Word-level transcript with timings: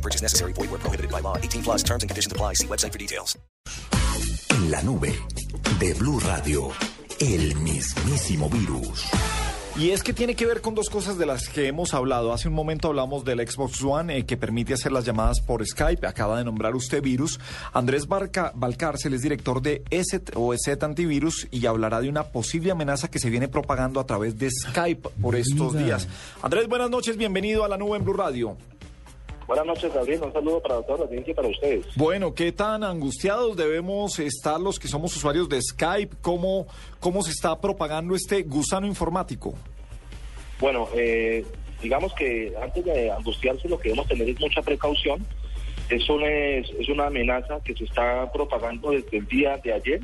No 0.00 0.02
purchase 0.02 0.22
necessary. 0.22 0.52
Void 0.54 0.70
where 0.70 0.80
prohibited 0.80 1.10
by 1.10 1.20
law. 1.20 1.36
18 1.36 1.62
plus 1.62 1.82
terms 1.82 2.02
and 2.02 2.10
conditions 2.10 2.32
apply. 2.32 2.54
See 2.54 2.66
website 2.66 2.92
for 2.92 2.98
details. 2.98 3.38
En 4.48 4.70
la 4.70 4.82
nube 4.82 5.12
de 5.78 5.94
Blue 5.94 6.18
Radio, 6.20 6.70
el 7.20 7.54
mismísimo 7.56 8.48
virus. 8.48 9.04
Y 9.76 9.90
es 9.90 10.02
que 10.02 10.12
tiene 10.12 10.34
que 10.34 10.46
ver 10.46 10.62
con 10.62 10.74
dos 10.74 10.88
cosas 10.90 11.18
de 11.18 11.26
las 11.26 11.48
que 11.48 11.68
hemos 11.68 11.92
hablado. 11.94 12.32
Hace 12.32 12.48
un 12.48 12.54
momento 12.54 12.88
hablamos 12.88 13.24
del 13.24 13.46
Xbox 13.46 13.82
One 13.82 14.16
eh, 14.16 14.26
que 14.26 14.36
permite 14.36 14.74
hacer 14.74 14.90
las 14.90 15.04
llamadas 15.04 15.40
por 15.40 15.64
Skype. 15.66 16.06
Acaba 16.06 16.38
de 16.38 16.44
nombrar 16.44 16.74
usted 16.74 17.02
virus. 17.02 17.38
Andrés 17.72 18.08
Barca, 18.08 18.52
Valcárcel 18.54 19.14
es 19.14 19.22
director 19.22 19.60
de 19.60 19.82
ESET 19.90 20.32
o 20.34 20.54
ESET 20.54 20.82
Antivirus 20.82 21.46
y 21.50 21.66
hablará 21.66 22.00
de 22.00 22.08
una 22.08 22.24
posible 22.24 22.70
amenaza 22.70 23.08
que 23.08 23.18
se 23.18 23.30
viene 23.30 23.48
propagando 23.48 24.00
a 24.00 24.06
través 24.06 24.38
de 24.38 24.50
Skype 24.50 25.10
por 25.20 25.36
estos 25.36 25.76
días. 25.76 26.08
Andrés, 26.42 26.68
buenas 26.68 26.90
noches. 26.90 27.18
Bienvenido 27.18 27.64
a 27.64 27.68
la 27.68 27.76
nube 27.76 27.98
en 27.98 28.04
Blue 28.04 28.14
Radio. 28.14 28.56
Buenas 29.50 29.66
noches, 29.66 29.92
Gabriel. 29.92 30.22
Un 30.22 30.32
saludo 30.32 30.62
para 30.62 30.80
toda 30.82 30.98
la 30.98 31.04
audiencia 31.06 31.32
y 31.32 31.34
para 31.34 31.48
ustedes. 31.48 31.84
Bueno, 31.96 32.32
¿qué 32.32 32.52
tan 32.52 32.84
angustiados 32.84 33.56
debemos 33.56 34.20
estar 34.20 34.60
los 34.60 34.78
que 34.78 34.86
somos 34.86 35.16
usuarios 35.16 35.48
de 35.48 35.60
Skype? 35.60 36.18
¿Cómo, 36.22 36.68
cómo 37.00 37.20
se 37.24 37.32
está 37.32 37.60
propagando 37.60 38.14
este 38.14 38.44
gusano 38.44 38.86
informático? 38.86 39.54
Bueno, 40.60 40.88
eh, 40.94 41.44
digamos 41.82 42.14
que 42.14 42.52
antes 42.62 42.84
de 42.84 43.10
angustiarse 43.10 43.68
lo 43.68 43.76
que 43.76 43.88
debemos 43.88 44.06
tener 44.06 44.28
es 44.28 44.38
mucha 44.38 44.62
precaución. 44.62 45.26
Es, 45.88 46.04
es 46.78 46.88
una 46.88 47.08
amenaza 47.08 47.58
que 47.64 47.74
se 47.74 47.82
está 47.82 48.30
propagando 48.30 48.92
desde 48.92 49.16
el 49.16 49.26
día 49.26 49.56
de 49.56 49.72
ayer. 49.72 50.00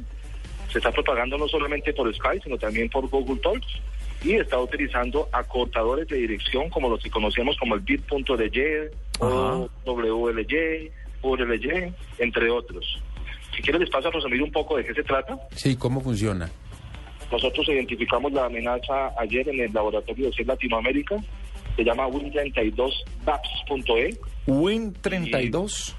Se 0.73 0.79
está 0.79 0.91
propagando 0.91 1.39
no 1.39 1.47
solamente 1.47 1.93
por 1.93 2.13
Skype, 2.13 2.43
sino 2.43 2.59
también 2.59 2.91
por 2.91 3.09
Google 3.09 3.41
Talks. 3.41 3.81
Y 4.25 4.35
está 4.35 4.59
utilizando 4.59 5.29
acortadores 5.31 6.09
de 6.09 6.17
dirección 6.17 6.69
como 6.69 6.89
los 6.89 7.01
que 7.01 7.11
conocemos 7.11 7.57
como 7.59 7.77
el 7.77 7.83
bit.ly, 7.83 8.91
o 9.21 9.69
WLY, 9.85 10.91
URLY, 11.23 11.93
entre 12.19 12.51
otros. 12.51 13.01
Si 13.55 13.63
quieren 13.63 13.81
les 13.81 13.91
paso 13.91 14.09
a 14.09 14.11
resumir 14.11 14.43
un 14.43 14.53
poco 14.53 14.77
de 14.77 14.85
qué 14.85 14.95
se 14.95 15.03
trata. 15.03 15.39
Sí, 15.55 15.77
¿cómo 15.77 16.01
funciona? 16.01 16.51
Nosotros 17.33 17.69
identificamos 17.69 18.33
la 18.33 18.47
amenaza 18.47 19.13
ayer 19.19 19.49
en 19.49 19.61
el 19.61 19.73
laboratorio 19.73 20.27
de 20.27 20.33
CIR 20.37 20.47
Latinoamérica. 20.47 21.17
Se 21.75 21.85
llama 21.85 22.07
Win32Daps.e. 22.09 24.17
Win32. 24.47 25.95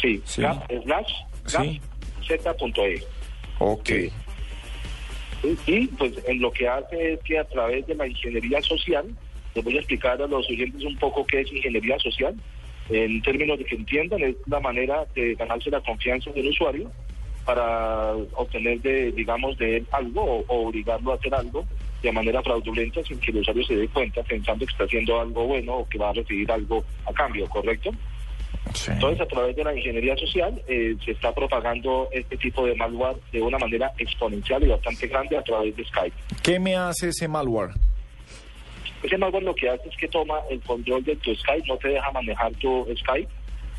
Sí, 0.00 0.22
Sí. 0.24 0.42
gap, 0.42 0.70
slash, 0.84 1.12
Sí. 1.46 1.80
Z.e. 2.26 3.02
Ok. 3.58 3.86
Sí. 3.88 4.12
Y, 5.66 5.72
y, 5.72 5.86
pues 5.88 6.12
en 6.26 6.40
lo 6.40 6.50
que 6.50 6.66
hace 6.68 7.14
es 7.14 7.20
que 7.20 7.38
a 7.38 7.44
través 7.44 7.86
de 7.86 7.94
la 7.94 8.06
ingeniería 8.06 8.60
social, 8.62 9.04
les 9.56 9.64
voy 9.64 9.76
a 9.76 9.78
explicar 9.78 10.20
a 10.20 10.26
los 10.26 10.48
oyentes 10.48 10.84
un 10.84 10.96
poco 10.96 11.26
qué 11.26 11.40
es 11.40 11.52
ingeniería 11.52 11.98
social. 11.98 12.34
En 12.88 13.20
términos 13.22 13.58
de 13.58 13.64
que 13.64 13.74
entiendan, 13.74 14.22
es 14.22 14.36
la 14.46 14.60
manera 14.60 15.06
de 15.14 15.34
ganarse 15.34 15.70
la 15.70 15.80
confianza 15.80 16.30
del 16.30 16.48
usuario 16.48 16.90
para 17.44 18.12
obtener 18.34 18.80
de, 18.80 19.12
digamos, 19.12 19.56
de 19.58 19.78
él 19.78 19.86
algo 19.92 20.22
o, 20.22 20.44
o 20.46 20.68
obligarlo 20.68 21.12
a 21.12 21.14
hacer 21.16 21.34
algo 21.34 21.64
de 22.02 22.12
manera 22.12 22.42
fraudulenta 22.42 23.02
sin 23.02 23.18
que 23.18 23.30
el 23.30 23.38
usuario 23.38 23.64
se 23.64 23.76
dé 23.76 23.88
cuenta 23.88 24.22
pensando 24.22 24.64
que 24.66 24.72
está 24.72 24.84
haciendo 24.84 25.20
algo 25.20 25.46
bueno 25.46 25.78
o 25.78 25.88
que 25.88 25.98
va 25.98 26.10
a 26.10 26.12
recibir 26.12 26.50
algo 26.52 26.84
a 27.06 27.12
cambio, 27.12 27.48
¿correcto? 27.48 27.90
Sí. 28.74 28.90
Entonces, 28.92 29.20
a 29.20 29.26
través 29.26 29.56
de 29.56 29.64
la 29.64 29.74
ingeniería 29.74 30.16
social 30.16 30.60
eh, 30.68 30.96
se 31.04 31.12
está 31.12 31.32
propagando 31.32 32.08
este 32.12 32.36
tipo 32.36 32.66
de 32.66 32.74
malware 32.74 33.16
de 33.32 33.40
una 33.40 33.58
manera 33.58 33.92
exponencial 33.98 34.62
y 34.64 34.68
bastante 34.68 35.06
grande 35.06 35.36
a 35.36 35.42
través 35.42 35.74
de 35.76 35.84
Skype. 35.84 36.16
¿Qué 36.42 36.58
me 36.58 36.76
hace 36.76 37.08
ese 37.08 37.28
malware? 37.28 37.70
Ese 39.02 39.18
malware 39.18 39.44
lo 39.44 39.54
que 39.54 39.68
hace 39.68 39.88
es 39.88 39.96
que 39.96 40.08
toma 40.08 40.36
el 40.50 40.60
control 40.62 41.04
de 41.04 41.16
tu 41.16 41.34
Skype, 41.34 41.66
no 41.68 41.76
te 41.76 41.88
deja 41.88 42.10
manejar 42.12 42.52
tu 42.54 42.86
Skype, 42.98 43.28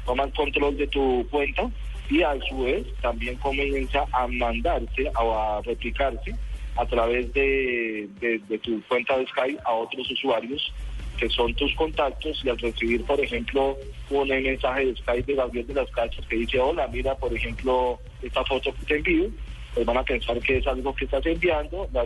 toma 0.06 0.24
el 0.24 0.34
control 0.34 0.78
de 0.78 0.88
tu 0.88 1.28
cuenta 1.30 1.70
y 2.10 2.22
a 2.22 2.34
su 2.48 2.64
vez 2.64 2.86
también 3.02 3.36
comienza 3.38 4.06
a 4.14 4.28
mandarse 4.28 5.12
o 5.20 5.34
a 5.38 5.62
replicarse 5.64 6.34
a 6.78 6.86
través 6.86 7.34
de, 7.34 8.08
de- 8.20 8.40
de 8.48 8.58
tu 8.60 8.82
cuenta 8.84 9.18
de 9.18 9.26
Skype 9.28 9.60
a 9.66 9.74
otros 9.74 10.10
usuarios 10.12 10.72
que 11.18 11.28
son 11.30 11.54
tus 11.56 11.74
contactos 11.74 12.40
y 12.46 12.50
al 12.50 12.60
recibir, 12.60 13.04
por 13.04 13.20
ejemplo, 13.20 13.76
un 14.12 14.28
mensaje 14.30 14.86
de 14.86 14.96
Skype 14.98 15.24
de 15.32 15.34
Gabriel 15.36 15.66
de 15.66 15.74
las 15.74 15.90
Cachas 15.90 16.24
que 16.28 16.36
dice, 16.36 16.60
hola, 16.60 16.88
mira, 16.88 17.16
por 17.16 17.34
ejemplo, 17.34 18.00
esta 18.22 18.46
foto 18.46 18.72
que 18.72 18.86
te 18.86 18.96
envío, 18.98 19.30
pues 19.78 19.86
van 19.86 19.98
a 19.98 20.04
pensar 20.04 20.40
que 20.40 20.58
es 20.58 20.66
algo 20.66 20.92
que 20.96 21.06
estás 21.06 21.24
enviando, 21.24 21.88
le, 21.94 22.00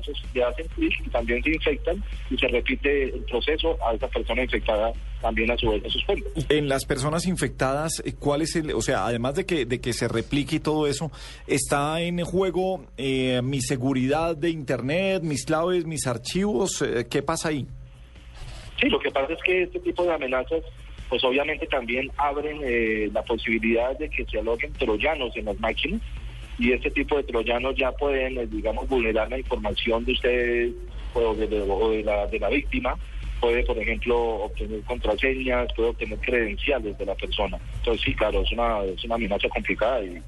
hacen 0.44 0.68
clic 0.76 0.94
y 1.06 1.10
también 1.10 1.42
se 1.42 1.52
infectan 1.52 2.04
y 2.30 2.38
se 2.38 2.50
repite 2.50 3.04
el 3.04 3.24
proceso 3.24 3.78
a 3.88 3.94
esa 3.94 4.10
persona 4.10 4.44
infectada 4.44 4.92
también 5.22 5.50
a 5.52 5.56
su 5.56 5.70
vez 5.70 5.82
de 5.82 5.90
sus. 5.90 6.04
En 6.50 6.68
las 6.68 6.84
personas 6.84 7.26
infectadas, 7.28 8.04
eh, 8.04 8.12
¿cuál 8.20 8.42
es 8.42 8.58
el, 8.58 8.74
o 8.74 8.82
sea, 8.82 9.06
además 9.06 9.36
de 9.36 9.46
que, 9.46 9.66
de 9.66 9.80
que 9.80 9.94
se 9.94 10.10
replique 10.10 10.58
y 10.58 10.60
todo 10.60 10.86
eso, 10.86 11.14
está 11.48 12.02
en 12.02 12.22
juego 12.26 12.88
eh, 12.98 13.40
mi 13.42 13.62
seguridad 13.62 14.36
de 14.36 14.50
internet, 14.50 15.24
mis 15.24 15.46
claves, 15.46 15.86
mis 15.86 16.08
archivos? 16.08 16.82
Eh, 16.82 17.08
¿Qué 17.10 17.24
pasa 17.24 17.50
ahí? 17.50 17.66
Sí, 18.82 18.90
lo 18.90 19.00
que 19.00 19.12
pasa 19.12 19.32
es 19.32 19.40
que 19.44 19.64
este 19.64 19.80
tipo 19.80 20.04
de 20.04 20.14
amenazas, 20.14 20.62
pues 21.08 21.24
obviamente 21.24 21.68
también 21.68 22.12
abren 22.18 22.60
eh, 22.66 23.10
la 23.14 23.24
posibilidad 23.24 23.98
de 23.98 24.10
que 24.10 24.26
se 24.26 24.40
aloguen 24.40 24.74
troyanos 24.74 25.38
en 25.38 25.46
las 25.46 25.58
máquinas 25.62 26.02
y 26.58 26.72
este 26.74 26.92
tipo 26.92 27.18
de 27.18 27.24
troyanos 27.24 27.76
ya 27.76 27.92
pueden, 27.92 28.38
eh, 28.38 28.48
digamos, 28.48 28.88
vulnerar 28.88 29.30
la 29.30 29.40
información 29.40 30.06
de 30.06 30.12
ustedes 30.12 30.74
o 31.14 31.34
de, 31.36 31.48
de- 31.48 31.62
o 31.62 31.90
de 31.92 32.04
la, 32.04 32.28
de 32.28 32.40
la 32.40 32.50
víctima. 32.50 32.96
Puede, 33.40 33.64
por 33.64 33.78
ejemplo, 33.80 34.18
obtener 34.44 34.82
contraseñas, 34.82 35.68
puede 35.76 35.90
obtener 35.90 36.20
credenciales 36.20 36.96
de 36.98 37.06
la 37.06 37.16
persona. 37.16 37.58
Entonces, 37.80 38.04
sí, 38.06 38.14
claro, 38.14 38.42
es 38.44 38.52
una, 38.52 38.84
es 38.84 39.04
una 39.04 39.16
amenaza 39.16 39.50
complicada 39.50 40.04
y, 40.04 40.22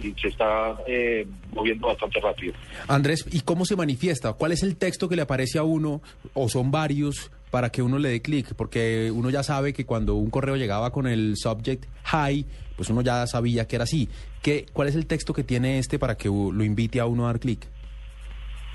y 0.00 0.12
se 0.20 0.28
está 0.28 0.76
eh, 0.88 1.24
moviendo 1.54 1.86
bastante 1.86 2.18
rápido. 2.20 2.54
Andrés, 2.88 3.24
¿y 3.30 3.40
cómo 3.42 3.64
se 3.64 3.76
manifiesta? 3.76 4.32
¿Cuál 4.32 4.50
es 4.50 4.64
el 4.64 4.76
texto 4.76 5.08
que 5.08 5.14
le 5.14 5.22
aparece 5.22 5.58
a 5.58 5.62
uno 5.62 6.02
o 6.34 6.48
son 6.48 6.72
varios 6.72 7.30
para 7.50 7.70
que 7.70 7.82
uno 7.82 7.98
le 7.98 8.10
dé 8.10 8.22
clic? 8.22 8.54
Porque 8.54 9.10
uno 9.12 9.30
ya 9.30 9.42
sabe 9.42 9.72
que 9.72 9.86
cuando 9.86 10.14
un 10.14 10.30
correo 10.30 10.56
llegaba 10.56 10.90
con 10.90 11.06
el 11.06 11.36
subject 11.36 11.86
hi, 12.04 12.46
pues 12.76 12.90
uno 12.90 13.02
ya 13.02 13.26
sabía 13.26 13.66
que 13.66 13.76
era 13.76 13.84
así. 13.84 14.08
¿Qué, 14.42 14.66
¿Cuál 14.72 14.88
es 14.88 14.94
el 14.94 15.06
texto 15.06 15.32
que 15.32 15.42
tiene 15.42 15.78
este 15.78 15.98
para 15.98 16.16
que 16.16 16.28
lo 16.28 16.64
invite 16.64 17.00
a 17.00 17.06
uno 17.06 17.24
a 17.24 17.28
dar 17.28 17.40
clic? 17.40 17.66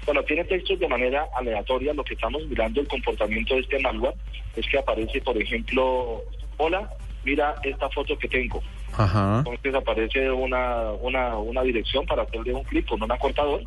Bueno, 0.05 0.23
tiene 0.23 0.43
textos 0.45 0.79
de 0.79 0.87
manera 0.87 1.27
aleatoria. 1.35 1.93
Lo 1.93 2.03
que 2.03 2.15
estamos 2.15 2.45
mirando 2.47 2.81
el 2.81 2.87
comportamiento 2.87 3.55
de 3.55 3.61
este 3.61 3.79
malware 3.79 4.15
es 4.55 4.65
que 4.67 4.79
aparece, 4.79 5.21
por 5.21 5.37
ejemplo, 5.39 6.23
hola, 6.57 6.89
mira 7.23 7.55
esta 7.63 7.89
foto 7.89 8.17
que 8.17 8.27
tengo. 8.27 8.61
Ajá. 8.93 9.43
Entonces 9.45 9.75
aparece 9.75 10.31
una, 10.31 10.91
una, 10.93 11.37
una 11.37 11.61
dirección 11.61 12.05
para 12.05 12.23
hacerle 12.23 12.53
un 12.53 12.63
clic 12.63 12.87
con 12.87 13.01
un 13.01 13.11
acortador. 13.11 13.61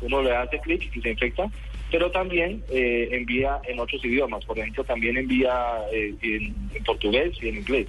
Uno 0.00 0.22
le 0.22 0.34
hace 0.34 0.58
clic 0.60 0.90
y 0.94 1.00
se 1.00 1.10
infecta. 1.10 1.44
Pero 1.90 2.10
también 2.10 2.62
eh, 2.70 3.08
envía 3.12 3.60
en 3.66 3.80
otros 3.80 4.04
idiomas. 4.04 4.44
Por 4.44 4.58
ejemplo, 4.58 4.84
también 4.84 5.16
envía 5.16 5.78
eh, 5.92 6.14
en, 6.22 6.54
en 6.74 6.84
portugués 6.84 7.32
y 7.42 7.48
en 7.48 7.56
inglés. 7.56 7.88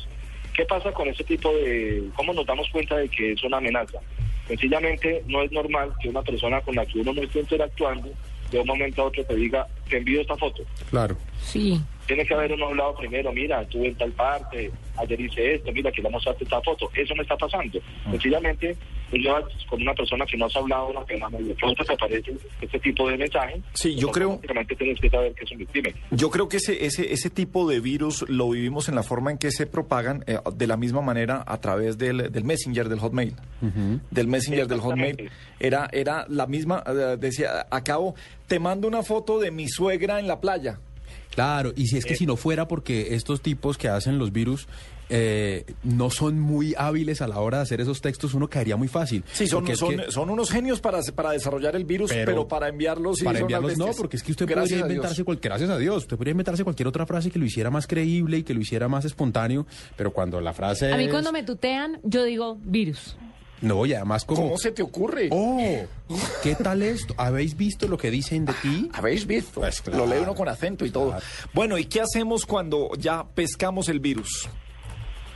¿Qué 0.53 0.66
pasa 0.66 0.91
con 0.91 1.07
ese 1.07 1.23
tipo 1.23 1.53
de... 1.53 2.03
¿Cómo 2.16 2.34
nos 2.34 2.45
damos 2.45 2.69
cuenta 2.69 2.97
de 2.97 3.07
que 3.07 3.34
es 3.34 3.44
una 3.44 3.57
amenaza? 3.57 4.00
Sencillamente 4.47 5.24
no 5.27 5.44
es 5.44 5.51
normal 5.51 5.94
que 6.01 6.09
una 6.09 6.21
persona 6.24 6.59
con 6.62 6.75
la 6.75 6.86
que 6.86 7.00
uno 7.00 7.13
no 7.13 7.21
esté 7.21 7.39
interactuando 7.39 8.09
de 8.51 8.59
un 8.59 8.68
momento 8.68 9.01
a 9.01 9.06
otro 9.06 9.24
te 9.24 9.36
diga, 9.36 9.65
te 9.89 9.98
envío 9.98 10.19
esta 10.19 10.36
foto. 10.36 10.63
Claro. 10.89 11.15
Sí. 11.39 11.80
Tiene 12.06 12.25
que 12.25 12.33
haber 12.33 12.51
uno 12.51 12.68
hablado 12.68 12.95
primero, 12.95 13.31
mira, 13.31 13.62
estuve 13.62 13.88
en 13.88 13.95
tal 13.95 14.12
parte, 14.12 14.69
ayer 14.98 15.21
hice 15.21 15.56
esto, 15.56 15.71
mira, 15.71 15.92
que 15.92 16.01
le 16.01 16.09
mostraste 16.09 16.44
esta 16.44 16.59
foto. 16.62 16.89
Eso 16.94 17.15
no 17.15 17.21
está 17.21 17.38
pasando. 17.38 17.80
Sencillamente, 18.09 18.75
tú 19.12 19.18
llevas 19.18 19.44
con 19.69 19.81
una 19.81 19.94
persona 19.94 20.25
que 20.25 20.38
no 20.38 20.46
has 20.46 20.56
hablado 20.56 20.88
una 20.88 21.06
semana 21.06 21.40
y 21.40 21.44
de 21.44 21.56
pronto 21.56 21.84
te 21.84 21.94
aparece 21.94 22.34
este 22.62 22.80
tipo 22.80 23.08
de 23.10 23.18
mensaje. 23.18 23.62
Sí, 23.74 23.96
yo 23.96 24.10
creo- 24.10 24.40
tienes 24.78 25.00
que 25.00 25.10
saber 25.10 25.34
que 25.34 25.44
es 25.44 25.52
un. 25.52 25.68
Yo 26.12 26.30
creo 26.31 26.48
que 26.50 26.58
ese, 26.58 26.86
ese, 26.86 27.13
ese 27.13 27.30
tipo 27.30 27.69
de 27.69 27.80
virus 27.80 28.28
lo 28.30 28.50
vivimos 28.50 28.90
en 28.90 28.96
la 28.96 29.04
forma 29.04 29.30
en 29.31 29.38
que 29.38 29.52
se 29.52 29.68
propagan 29.68 30.24
eh, 30.28 30.40
de 30.56 30.68
la 30.68 30.78
misma 30.78 31.02
manera 31.02 31.44
a 31.46 31.60
través 31.60 31.98
del, 31.98 32.31
del 32.31 32.44
Messenger, 32.44 32.90
del 32.90 33.00
Hotmail. 33.00 33.36
Del 34.10 34.28
Messenger, 34.28 34.68
del 34.68 34.80
Hotmail. 34.80 35.30
Era, 35.60 35.90
era 35.92 36.25
la 36.30 36.48
misma, 36.48 36.84
eh, 36.88 37.18
decía, 37.19 37.68
acabo, 37.69 38.16
te 38.48 38.60
mando 38.60 38.88
una 38.88 39.04
foto 39.04 39.40
de 39.40 39.52
mi 39.52 39.68
suegra 39.68 40.19
en 40.19 40.28
la 40.28 40.40
playa. 40.40 40.80
Claro, 41.31 41.72
y 41.75 41.88
si 41.88 41.98
es 41.98 42.06
que 42.06 42.16
si 42.16 42.25
no 42.25 42.36
fuera 42.36 42.68
porque 42.68 43.13
estos 43.16 43.42
tipos 43.42 43.78
que 43.78 43.88
hacen 43.88 44.18
los 44.18 44.31
virus 44.34 44.68
eh, 45.13 45.66
no 45.84 46.10
son 46.10 46.40
muy 46.40 46.74
hábiles 46.78 47.22
a 47.22 47.28
la 47.28 47.40
hora 47.40 47.58
de 47.58 47.63
hacer 47.63 47.81
esos 47.81 48.00
textos, 48.02 48.34
uno 48.34 48.48
caería 48.48 48.78
muy 48.78 48.88
fácil. 48.88 49.24
Sí, 49.34 49.46
son, 49.46 49.60
Porque 49.60 49.74
es 49.74 49.80
son, 49.80 49.98
que- 49.98 50.12
son 50.12 50.30
unos 50.30 50.50
genios 50.50 50.80
para, 50.80 51.02
para 51.13 51.31
desarrollar 51.31 51.75
el 51.75 51.84
virus, 51.86 52.10
pero, 52.12 52.25
Pero 52.25 52.48
para 52.48 52.69
enviarlos 52.69 53.18
sí 53.19 53.25
para 53.25 53.40
enviarlos 53.40 53.78
no, 53.78 53.88
porque 53.98 54.16
es 54.18 54.24
que 54.24 54.31
usted 54.31 54.48
Gracias 54.48 54.80
podría 54.80 54.94
inventarse 54.96 55.24
cualquier, 55.24 55.50
gracias 55.52 55.69
a 55.69 55.78
Dios, 55.78 55.98
usted 55.98 56.16
podría 56.18 56.31
inventarse 56.31 56.63
cualquier 56.63 56.88
otra 56.88 57.06
frase 57.06 57.30
que 57.30 57.38
lo 57.40 57.46
hiciera 57.46 57.69
más 57.69 57.88
creíble 57.88 58.38
y 58.38 58.44
que 58.44 58.54
lo 58.54 58.62
hiciera 58.62 58.88
más 58.88 59.04
espontáneo, 59.06 59.68
pero 59.98 60.12
cuando 60.13 60.40
la 60.40 60.54
frase 60.54 60.92
A 60.94 60.98
mí 60.98 61.04
es- 61.06 61.12
cuando 61.12 61.31
me 61.34 61.44
tutean, 61.44 62.00
yo 62.04 62.24
digo 62.24 62.58
virus. 62.63 63.18
No, 63.62 63.86
y 63.86 63.94
además 63.94 64.25
como... 64.25 64.42
¿Cómo 64.42 64.58
se 64.58 64.72
te 64.72 64.81
ocurre? 64.81 65.28
Oh, 65.30 65.86
¿qué 66.42 66.56
tal 66.56 66.81
esto? 66.81 67.13
¿Habéis 67.18 67.56
visto 67.56 67.88
lo 67.88 67.96
que 67.96 68.10
dicen 68.10 68.44
de 68.46 68.54
ti? 68.54 68.90
¿Habéis 68.94 69.28
visto? 69.28 69.60
Pues 69.60 69.81
claro. 69.84 70.08
Lo 70.08 70.12
lee 70.16 70.19
uno 70.24 70.34
con 70.34 70.48
acento 70.50 70.84
y 70.84 70.90
todo. 70.90 71.10
Claro. 71.10 71.24
Bueno, 71.54 71.78
¿y 71.78 71.86
qué 71.86 72.02
hacemos 72.02 72.48
cuando 72.48 72.90
ya 72.98 73.24
pescamos 73.36 73.88
el 73.90 74.00
virus? 74.00 74.50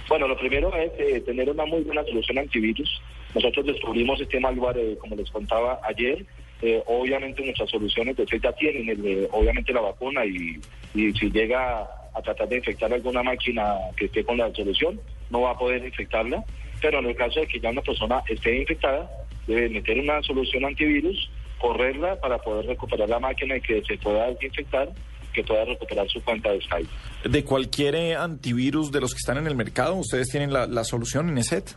Bueno, 0.08 0.28
lo 0.28 0.38
primero 0.38 0.74
es 0.76 0.92
eh, 1.00 1.22
tener 1.22 1.50
una 1.50 1.66
muy 1.66 1.82
buena 1.82 2.04
solución 2.04 2.38
antivirus. 2.38 3.02
Nosotros 3.34 3.66
descubrimos 3.66 4.22
este 4.22 4.40
malware, 4.40 4.78
eh, 4.78 4.98
como 4.98 5.16
les 5.16 5.30
contaba 5.32 5.80
ayer. 5.84 6.26
Eh, 6.62 6.82
obviamente 6.86 7.44
nuestras 7.44 7.70
soluciones 7.70 8.16
de 8.16 8.26
ya 8.26 8.52
tienen, 8.54 8.90
el, 8.90 9.06
eh, 9.06 9.28
obviamente 9.32 9.74
la 9.74 9.82
vacuna 9.82 10.26
y, 10.26 10.60
y 10.94 11.12
si 11.14 11.30
llega 11.30 11.82
a 12.14 12.22
tratar 12.22 12.48
de 12.48 12.58
infectar 12.58 12.94
alguna 12.94 13.24
máquina 13.24 13.76
que 13.98 14.06
esté 14.06 14.24
con 14.24 14.38
la 14.38 14.54
solución, 14.54 15.00
no 15.30 15.42
va 15.42 15.52
a 15.52 15.58
poder 15.58 15.84
infectarla. 15.84 16.46
Pero 16.82 17.00
en 17.00 17.08
el 17.08 17.16
caso 17.16 17.42
de 17.42 17.48
que 17.48 17.60
ya 17.60 17.72
una 17.72 17.82
persona 17.82 18.24
esté 18.30 18.58
infectada, 18.58 19.10
debe 19.48 19.70
meter 19.70 20.00
una 20.00 20.22
solución 20.22 20.66
antivirus, 20.66 21.30
correrla 21.60 22.20
para 22.22 22.38
poder 22.38 22.68
recuperar 22.68 23.10
la 23.10 23.20
máquina 23.20 23.58
y 23.58 23.62
que 23.62 23.82
se 23.82 23.98
pueda 23.98 24.32
desinfectar, 24.32 24.90
que 25.36 25.44
pueda 25.44 25.66
recuperar 25.66 26.08
su 26.10 26.22
cuenta 26.24 26.52
de 26.52 26.62
Skype. 26.62 26.90
De 27.30 27.44
cualquier 27.44 27.96
eh, 27.96 28.16
antivirus 28.16 28.92
de 28.92 29.02
los 29.02 29.12
que 29.14 29.18
están 29.18 29.38
en 29.38 29.48
el 29.48 29.56
mercado, 29.56 29.96
¿ustedes 29.96 30.30
tienen 30.30 30.52
la, 30.54 30.66
la 30.66 30.84
solución 30.84 31.30
en 31.30 31.38
ESET? 31.38 31.76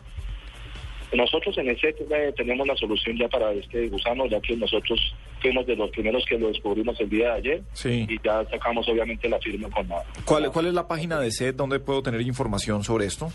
Nosotros 1.11 1.57
en 1.57 1.69
ese 1.69 1.89
eh, 1.89 2.33
tenemos 2.37 2.67
la 2.67 2.75
solución 2.75 3.17
ya 3.17 3.27
para 3.27 3.51
este 3.51 3.87
gusano, 3.89 4.27
ya 4.27 4.39
que 4.41 4.55
nosotros 4.55 4.99
fuimos 5.41 5.65
de 5.65 5.75
los 5.75 5.89
primeros 5.89 6.23
que 6.25 6.37
lo 6.37 6.49
descubrimos 6.49 6.99
el 7.01 7.09
día 7.09 7.29
de 7.29 7.33
ayer 7.33 7.61
Sí. 7.73 8.05
y 8.07 8.19
ya 8.23 8.45
sacamos 8.51 8.87
obviamente 8.87 9.27
la 9.27 9.39
firma 9.39 9.67
con 9.71 9.87
la... 9.87 10.03
¿Cuál, 10.23 10.43
con 10.43 10.53
¿Cuál 10.53 10.67
es 10.67 10.73
la 10.75 10.87
página 10.87 11.19
de 11.19 11.29
ESET 11.29 11.55
donde 11.55 11.79
puedo 11.79 12.03
tener 12.03 12.21
información 12.21 12.83
sobre 12.83 13.05
esto? 13.07 13.31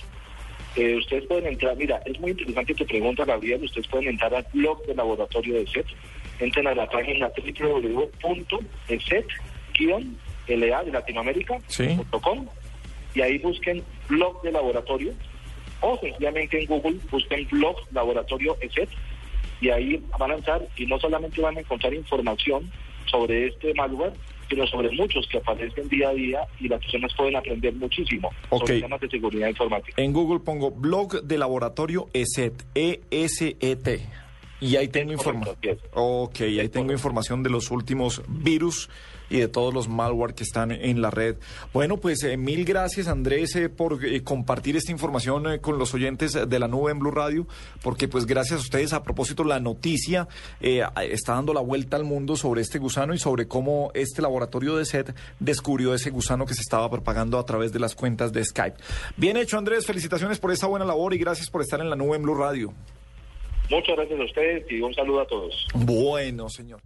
Eh, 0.76 0.94
ustedes 0.96 1.26
pueden 1.26 1.46
entrar, 1.46 1.76
mira, 1.76 2.00
es 2.04 2.18
muy 2.20 2.30
interesante 2.30 2.74
tu 2.74 2.86
pregunta, 2.86 3.24
Gabriel, 3.24 3.64
ustedes 3.64 3.88
pueden 3.88 4.08
entrar 4.10 4.32
al 4.34 4.46
blog 4.52 4.84
del 4.86 4.96
laboratorio 4.96 5.54
de 5.54 5.66
SET, 5.66 5.86
entren 6.38 6.66
a 6.68 6.74
la 6.76 6.86
página 6.88 7.28
www.eset-la 9.78 10.84
de 10.84 10.92
Latinoamérica 10.92 11.58
Sí. 11.68 11.98
com, 12.22 12.46
y 13.14 13.20
ahí 13.20 13.38
busquen 13.38 13.82
blog 14.08 14.42
de 14.42 14.52
laboratorio 14.52 15.12
o 15.80 15.98
sencillamente 15.98 16.60
en 16.60 16.66
Google 16.66 16.98
busquen 17.10 17.46
blog 17.50 17.76
laboratorio 17.92 18.56
ESET 18.60 18.88
y 19.60 19.70
ahí 19.70 20.02
van 20.18 20.30
a 20.32 20.34
entrar 20.34 20.66
y 20.76 20.86
no 20.86 20.98
solamente 20.98 21.40
van 21.40 21.56
a 21.56 21.60
encontrar 21.60 21.94
información 21.94 22.70
sobre 23.06 23.48
este 23.48 23.72
malware, 23.74 24.12
sino 24.48 24.66
sobre 24.66 24.90
muchos 24.92 25.26
que 25.28 25.38
aparecen 25.38 25.88
día 25.88 26.08
a 26.08 26.14
día 26.14 26.40
y 26.60 26.68
las 26.68 26.80
personas 26.80 27.12
pueden 27.16 27.36
aprender 27.36 27.72
muchísimo 27.74 28.30
Ok. 28.50 28.60
sobre 28.66 28.80
temas 28.80 29.00
de 29.00 29.08
seguridad 29.08 29.48
informática. 29.48 30.00
En 30.02 30.12
Google 30.12 30.40
pongo 30.40 30.70
blog 30.70 31.22
de 31.22 31.38
laboratorio 31.38 32.08
ESET, 32.12 32.64
E-S-E-T. 32.74 34.00
Y 34.60 34.76
ahí 34.76 34.88
tengo 34.88 35.12
información. 35.12 35.78
Ok, 35.92 36.40
ahí 36.42 36.68
tengo 36.70 36.92
información 36.92 37.42
de 37.42 37.50
los 37.50 37.70
últimos 37.70 38.22
virus 38.28 38.88
y 39.34 39.40
de 39.40 39.48
todos 39.48 39.74
los 39.74 39.88
malware 39.88 40.34
que 40.34 40.44
están 40.44 40.70
en 40.70 41.02
la 41.02 41.10
red. 41.10 41.36
Bueno, 41.72 41.96
pues 41.96 42.22
eh, 42.22 42.36
mil 42.36 42.64
gracias 42.64 43.08
Andrés 43.08 43.56
eh, 43.56 43.68
por 43.68 44.04
eh, 44.04 44.22
compartir 44.22 44.76
esta 44.76 44.92
información 44.92 45.58
con 45.58 45.76
los 45.76 45.92
oyentes 45.92 46.38
de 46.48 46.58
la 46.60 46.68
nube 46.68 46.92
en 46.92 47.00
Blue 47.00 47.10
Radio, 47.10 47.48
porque 47.82 48.06
pues 48.06 48.26
gracias 48.26 48.60
a 48.60 48.62
ustedes, 48.62 48.92
a 48.92 49.02
propósito, 49.02 49.42
la 49.42 49.58
noticia 49.58 50.28
está 50.60 51.34
dando 51.34 51.52
la 51.52 51.60
vuelta 51.60 51.96
al 51.96 52.04
mundo 52.04 52.36
sobre 52.36 52.60
este 52.60 52.78
gusano 52.78 53.12
y 53.12 53.18
sobre 53.18 53.48
cómo 53.48 53.90
este 53.94 54.22
laboratorio 54.22 54.76
de 54.76 54.84
SET 54.84 55.14
descubrió 55.40 55.94
ese 55.94 56.10
gusano 56.10 56.46
que 56.46 56.54
se 56.54 56.60
estaba 56.60 56.88
propagando 56.88 57.38
a 57.38 57.44
través 57.44 57.72
de 57.72 57.80
las 57.80 57.96
cuentas 57.96 58.32
de 58.32 58.44
Skype. 58.44 58.76
Bien 59.16 59.36
hecho 59.36 59.58
Andrés, 59.58 59.84
felicitaciones 59.84 60.38
por 60.38 60.52
esta 60.52 60.68
buena 60.68 60.84
labor 60.84 61.12
y 61.12 61.18
gracias 61.18 61.50
por 61.50 61.60
estar 61.60 61.80
en 61.80 61.90
la 61.90 61.96
nube 61.96 62.16
en 62.16 62.22
Blue 62.22 62.36
Radio. 62.36 62.72
Muchas 63.68 63.96
gracias 63.96 64.20
a 64.20 64.24
ustedes 64.24 64.70
y 64.70 64.80
un 64.80 64.94
saludo 64.94 65.22
a 65.22 65.26
todos. 65.26 65.66
Bueno, 65.74 66.48
señor. 66.48 66.80